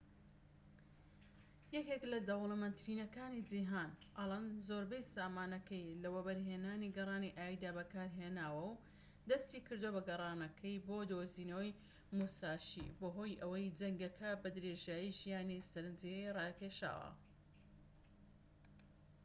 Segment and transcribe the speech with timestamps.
[1.75, 8.79] یەکێك لە دەولەمەندترینەکانی جیهان ئەڵەن زۆربەی سامانەکەی لە وەبەرهێنانی گەڕانی ئاویدا بەکارهێناوە و
[9.29, 11.77] دەستی کردووە بە گەڕانەکەی بۆ دۆزینەوەی
[12.17, 17.11] موساشی بەهۆی ئەوەی جەنگەکە بە درێژایی ژیانی سەرەنجی ڕاکێشاوە